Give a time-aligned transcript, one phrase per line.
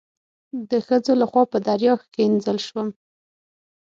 [0.69, 2.87] د ښځو لخوا په دریا ښکنځل شوم.